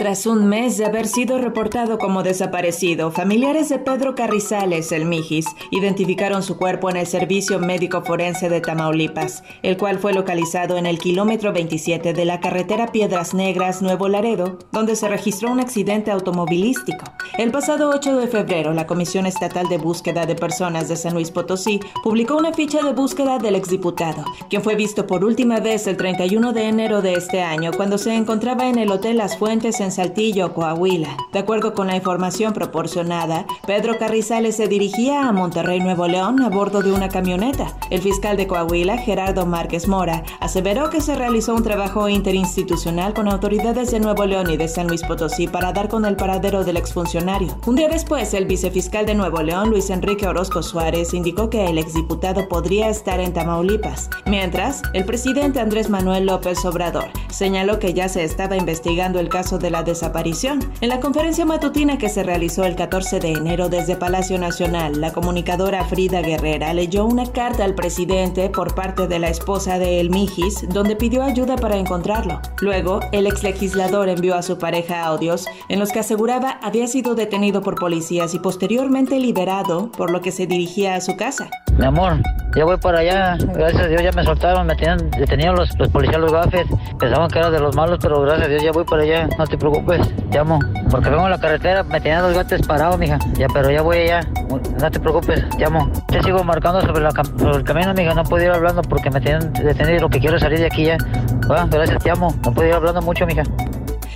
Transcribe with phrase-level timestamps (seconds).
[0.00, 5.44] Tras un mes de haber sido reportado como desaparecido, familiares de Pedro Carrizales, el Mijis,
[5.70, 10.86] identificaron su cuerpo en el Servicio Médico Forense de Tamaulipas, el cual fue localizado en
[10.86, 16.10] el kilómetro 27 de la carretera Piedras Negras, Nuevo Laredo, donde se registró un accidente
[16.10, 17.04] automovilístico.
[17.36, 21.30] El pasado 8 de febrero, la Comisión Estatal de Búsqueda de Personas de San Luis
[21.30, 25.98] Potosí publicó una ficha de búsqueda del exdiputado, quien fue visto por última vez el
[25.98, 29.89] 31 de enero de este año cuando se encontraba en el Hotel Las Fuentes en
[29.90, 31.16] Saltillo, Coahuila.
[31.32, 36.48] De acuerdo con la información proporcionada, Pedro Carrizales se dirigía a Monterrey, Nuevo León, a
[36.48, 37.76] bordo de una camioneta.
[37.90, 43.28] El fiscal de Coahuila, Gerardo Márquez Mora, aseveró que se realizó un trabajo interinstitucional con
[43.28, 46.76] autoridades de Nuevo León y de San Luis Potosí para dar con el paradero del
[46.76, 47.56] exfuncionario.
[47.66, 51.78] Un día después, el vicefiscal de Nuevo León, Luis Enrique Orozco Suárez, indicó que el
[51.78, 58.08] exdiputado podría estar en Tamaulipas, mientras el presidente Andrés Manuel López Obrador señaló que ya
[58.08, 60.60] se estaba investigando el caso de la desaparición.
[60.80, 65.12] En la conferencia matutina que se realizó el 14 de enero desde Palacio Nacional, la
[65.12, 70.10] comunicadora Frida Guerrera leyó una carta al presidente por parte de la esposa de El
[70.10, 72.40] Mijis, donde pidió ayuda para encontrarlo.
[72.60, 77.14] Luego, el ex legislador envió a su pareja audios en los que aseguraba había sido
[77.14, 81.50] detenido por policías y posteriormente liberado, por lo que se dirigía a su casa.
[81.80, 82.18] Mi amor,
[82.54, 83.38] ya voy para allá.
[83.54, 86.66] Gracias a Dios ya me soltaron, me tenían detenido los, los policías, los gafes.
[86.98, 89.26] Pensaban que era de los malos, pero gracias a Dios ya voy para allá.
[89.38, 90.58] No te preocupes, llamo.
[90.90, 93.18] Porque vengo en la carretera, me tenían los gatos parados, mija.
[93.32, 94.20] Ya, pero ya voy allá.
[94.78, 95.90] No te preocupes, llamo.
[96.08, 98.12] Te sigo marcando sobre, la, sobre el camino, mija.
[98.12, 100.66] No puedo ir hablando porque me tienen detenido y lo que quiero es salir de
[100.66, 100.98] aquí ya.
[101.46, 102.34] Bueno, gracias, te llamo.
[102.44, 103.42] No puedo ir hablando mucho, mija.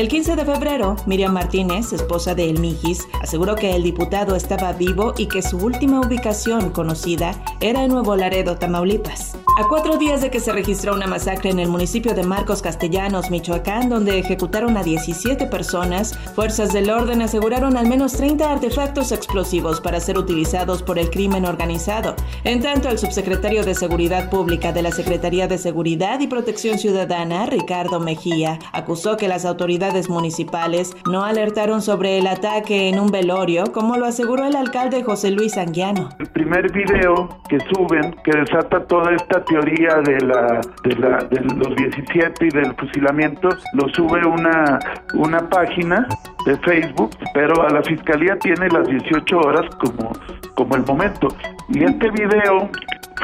[0.00, 4.72] El 15 de febrero, Miriam Martínez, esposa de El Mijis, aseguró que el diputado estaba
[4.72, 9.36] vivo y que su última ubicación conocida era en Nuevo Laredo, Tamaulipas.
[9.60, 13.30] A cuatro días de que se registró una masacre en el municipio de Marcos Castellanos,
[13.30, 19.82] Michoacán, donde ejecutaron a 17 personas, fuerzas del orden aseguraron al menos 30 artefactos explosivos
[19.82, 22.16] para ser utilizados por el crimen organizado.
[22.44, 27.44] En tanto, el subsecretario de Seguridad Pública de la Secretaría de Seguridad y Protección Ciudadana,
[27.44, 33.64] Ricardo Mejía, acusó que las autoridades municipales no alertaron sobre el ataque en un velorio,
[33.74, 36.08] como lo aseguró el alcalde José Luis Anguiano.
[36.18, 41.40] El primer video que suben, que desata toda esta teoría de, la, de, la, de
[41.56, 44.78] los 17 y del fusilamiento, lo sube una,
[45.14, 46.06] una página
[46.46, 50.12] de Facebook, pero a la fiscalía tiene las 18 horas como,
[50.54, 51.28] como el momento.
[51.68, 52.70] Y este video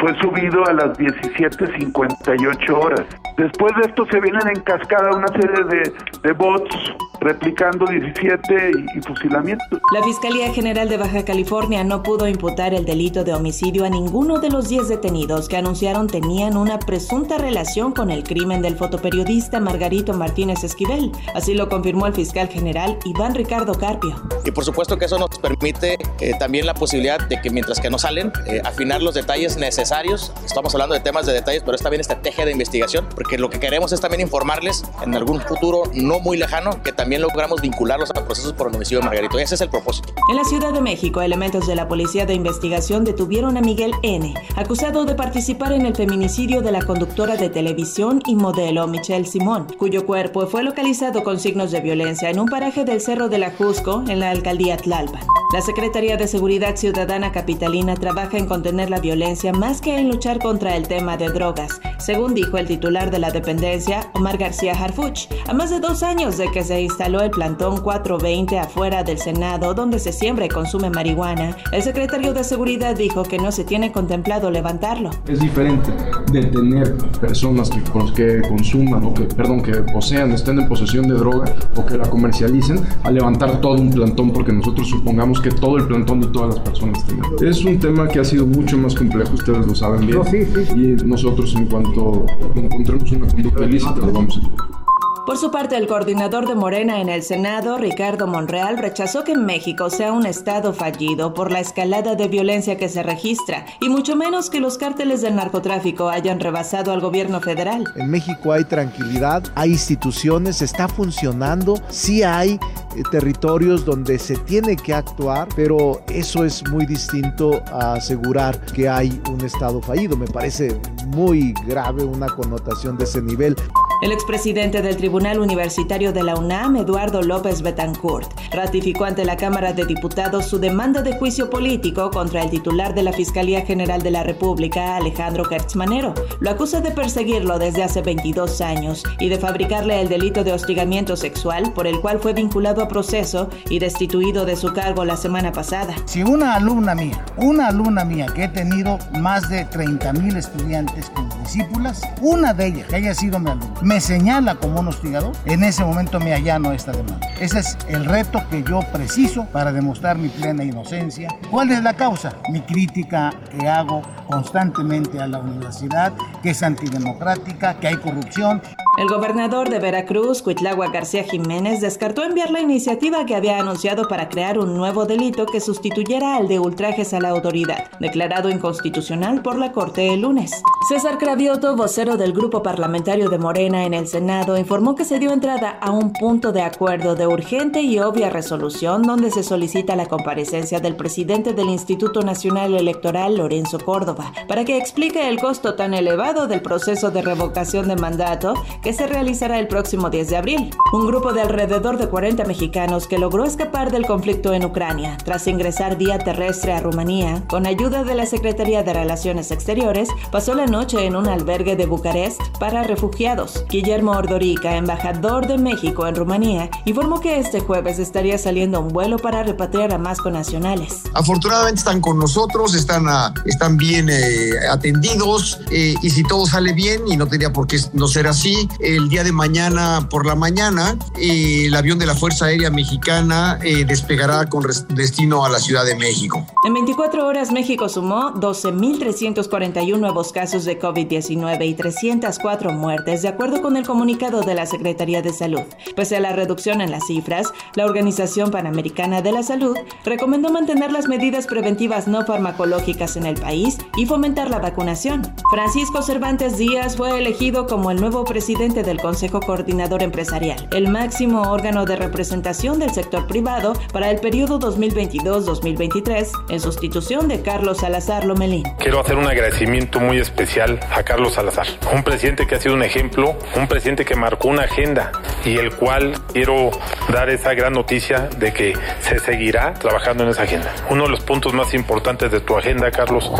[0.00, 3.06] fue subido a las 17.58 horas.
[3.36, 5.92] Después de esto se vienen en cascada una serie de,
[6.22, 6.74] de bots
[7.20, 9.64] replicando 17 y, y, fusilamiento.
[9.92, 14.38] La Fiscalía General de Baja California no pudo imputar el delito de homicidio a ninguno
[14.38, 19.60] de los 10 detenidos que anunciaron tenían una presunta relación con el crimen del fotoperiodista
[19.60, 21.12] Margarito Martínez Esquivel.
[21.34, 24.16] Así lo confirmó el fiscal general Iván Ricardo Carpio.
[24.44, 27.90] Y por supuesto que eso nos permite eh, también la posibilidad de que mientras que
[27.90, 30.32] no salen, eh, afinar los detalles necesarios.
[30.44, 33.60] Estamos hablando de temas de detalles, pero es también estrategia de investigación, porque lo que
[33.60, 38.24] queremos es también informarles en algún futuro no muy lejano que también logramos vincularlos a
[38.24, 39.38] procesos por el homicidio de Margarito.
[39.38, 40.12] Ese es el propósito.
[40.30, 44.34] En la Ciudad de México, elementos de la Policía de Investigación detuvieron a Miguel N.,
[44.56, 49.66] acusado de participar en el feminicidio de la conductora de televisión y modelo Michelle Simón,
[49.78, 53.50] cuyo cuerpo fue localizado con signos de violencia en un paraje del Cerro de la
[53.50, 55.22] Jusco, en la alcaldía Tlalpan.
[55.52, 60.38] La Secretaría de Seguridad Ciudadana Capitalina trabaja en contener la violencia más que en luchar
[60.40, 65.28] contra el tema de drogas, según dijo el titular de la dependencia, Omar García Harfuch,
[65.48, 69.74] a más de dos años de que se instaló el plantón 420 afuera del Senado,
[69.74, 71.56] donde se siembra y consume marihuana.
[71.72, 75.10] El secretario de Seguridad dijo que no se tiene contemplado levantarlo.
[75.28, 75.92] Es diferente
[76.32, 77.82] detener personas que,
[78.14, 82.08] que consuman o que, perdón, que posean, estén en posesión de droga o que la
[82.08, 86.56] comercialicen, a levantar todo un plantón porque nosotros supongamos que todo el plantón de todas
[86.56, 87.24] las personas tienen.
[87.40, 90.18] Es un tema que ha sido mucho más complejo, ustedes lo saben bien.
[90.18, 90.72] No, sí, sí.
[90.74, 94.85] Y nosotros en cuanto encontremos una conducta ilícita lo vamos a
[95.26, 99.90] por su parte, el coordinador de Morena en el Senado, Ricardo Monreal, rechazó que México
[99.90, 104.50] sea un estado fallido por la escalada de violencia que se registra y mucho menos
[104.50, 107.84] que los cárteles del narcotráfico hayan rebasado al gobierno federal.
[107.96, 114.76] En México hay tranquilidad, hay instituciones, está funcionando, sí hay eh, territorios donde se tiene
[114.76, 120.16] que actuar, pero eso es muy distinto a asegurar que hay un estado fallido.
[120.16, 123.56] Me parece muy grave una connotación de ese nivel.
[124.02, 129.72] El expresidente del Tribunal Universitario de la UNAM, Eduardo López Betancourt, ratificó ante la Cámara
[129.72, 134.10] de Diputados su demanda de juicio político contra el titular de la Fiscalía General de
[134.10, 136.12] la República, Alejandro Kertzmanero.
[136.40, 141.16] Lo acusa de perseguirlo desde hace 22 años y de fabricarle el delito de hostigamiento
[141.16, 145.52] sexual por el cual fue vinculado a proceso y destituido de su cargo la semana
[145.52, 145.94] pasada.
[146.04, 151.08] Si una alumna mía, una alumna mía que he tenido más de 30 mil estudiantes
[151.14, 155.32] como discípulas, una de ellas que haya sido mi alumna, me señala como un hostigador,
[155.44, 157.24] en ese momento me allano esta demanda.
[157.38, 161.28] Ese es el reto que yo preciso para demostrar mi plena inocencia.
[161.52, 162.32] ¿Cuál es la causa?
[162.50, 166.12] Mi crítica que hago constantemente a la universidad,
[166.42, 168.60] que es antidemocrática, que hay corrupción.
[168.96, 174.30] El gobernador de Veracruz, Cuitlagua García Jiménez, descartó enviar la iniciativa que había anunciado para
[174.30, 179.58] crear un nuevo delito que sustituyera al de ultrajes a la autoridad, declarado inconstitucional por
[179.58, 180.62] la Corte el lunes.
[180.88, 185.30] César Cravioto, vocero del grupo parlamentario de Morena en el Senado, informó que se dio
[185.30, 190.06] entrada a un punto de acuerdo de urgente y obvia resolución donde se solicita la
[190.06, 195.92] comparecencia del presidente del Instituto Nacional Electoral, Lorenzo Córdoba, para que explique el costo tan
[195.92, 198.54] elevado del proceso de revocación de mandato
[198.86, 200.70] que se realizará el próximo 10 de abril.
[200.92, 205.48] Un grupo de alrededor de 40 mexicanos que logró escapar del conflicto en Ucrania tras
[205.48, 210.66] ingresar vía terrestre a Rumanía con ayuda de la Secretaría de Relaciones Exteriores pasó la
[210.66, 213.64] noche en un albergue de Bucarest para refugiados.
[213.68, 219.18] Guillermo Ordorica, embajador de México en Rumanía, informó que este jueves estaría saliendo un vuelo
[219.18, 221.02] para repatriar a más conacionales.
[221.12, 226.72] Afortunadamente están con nosotros, están, a, están bien eh, atendidos eh, y si todo sale
[226.72, 230.34] bien, y no tenía por qué no ser así, el día de mañana por la
[230.34, 235.58] mañana, eh, el avión de la Fuerza Aérea Mexicana eh, despegará con destino a la
[235.58, 236.46] Ciudad de México.
[236.64, 243.62] En 24 horas, México sumó 12.341 nuevos casos de COVID-19 y 304 muertes, de acuerdo
[243.62, 245.62] con el comunicado de la Secretaría de Salud.
[245.94, 250.92] Pese a la reducción en las cifras, la Organización Panamericana de la Salud recomendó mantener
[250.92, 255.22] las medidas preventivas no farmacológicas en el país y fomentar la vacunación.
[255.50, 258.24] Francisco Cervantes Díaz fue elegido como el nuevo
[258.66, 264.18] presidente del Consejo Coordinador Empresarial, el máximo órgano de representación del sector privado para el
[264.18, 268.64] periodo 2022-2023, en sustitución de Carlos Salazar Lomelín.
[268.80, 272.82] Quiero hacer un agradecimiento muy especial a Carlos Salazar, un presidente que ha sido un
[272.82, 275.12] ejemplo, un presidente que marcó una agenda
[275.44, 276.72] y el cual quiero
[277.12, 280.74] dar esa gran noticia de que se seguirá trabajando en esa agenda.
[280.90, 283.30] Uno de los puntos más importantes de tu agenda, Carlos,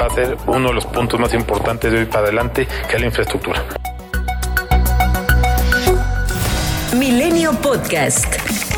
[0.00, 3.00] va a ser uno de los puntos más importantes de hoy para adelante, que es
[3.00, 3.62] la infraestructura.
[6.92, 8.71] Milenio Podcast.